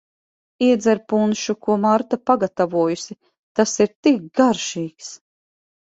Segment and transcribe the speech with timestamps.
[0.67, 3.19] Iedzer punšu, ko Marta pagatavojusi,
[3.61, 5.15] tas ir tik garšīgs.